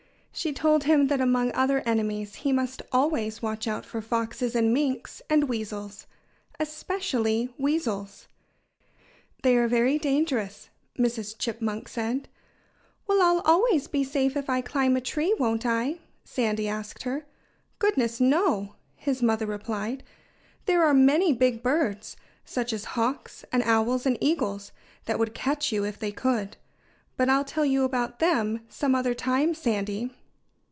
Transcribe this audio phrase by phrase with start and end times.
[0.33, 4.73] She told him that among other enemies he must always watch out for foxes and
[4.73, 6.07] minks and weasels
[6.57, 8.27] especially weasels.
[9.43, 11.37] "They are very dangerous," Mrs.
[11.37, 12.29] Chipmunk said.
[13.07, 17.25] "Well, I'll always be safe if I climb a tree won't I?" Sandy asked her.
[17.77, 20.01] "Goodness, no!" his mother replied.
[20.65, 22.15] "There are many big birds
[22.45, 24.71] such as hawks and owls and eagles
[25.05, 26.55] that would catch you if they could....
[27.17, 30.09] But I'll tell you about them some other time, Sandy."